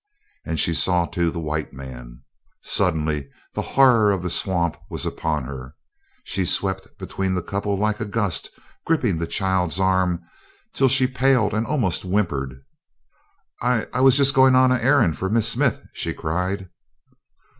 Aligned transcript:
And 0.43 0.59
she 0.59 0.73
saw, 0.73 1.05
too, 1.05 1.29
the 1.29 1.39
white 1.39 1.73
man. 1.73 2.23
Suddenly 2.63 3.29
the 3.53 3.61
horror 3.61 4.09
of 4.11 4.23
the 4.23 4.31
swamp 4.31 4.75
was 4.89 5.05
upon 5.05 5.43
her. 5.43 5.75
She 6.23 6.43
swept 6.43 6.97
between 6.97 7.35
the 7.35 7.43
couple 7.43 7.77
like 7.77 7.99
a 7.99 8.05
gust, 8.05 8.49
gripping 8.83 9.19
the 9.19 9.27
child's 9.27 9.79
arm 9.79 10.23
till 10.73 10.87
she 10.89 11.05
paled 11.05 11.53
and 11.53 11.67
almost 11.67 12.01
whimpered. 12.03 12.63
"I 13.61 13.85
I 13.93 14.01
was 14.01 14.17
just 14.17 14.33
going 14.33 14.55
on 14.55 14.71
an 14.71 14.81
errand 14.81 15.19
for 15.19 15.29
Miss 15.29 15.47
Smith!" 15.49 15.79
she 15.93 16.15
cried. 16.15 16.71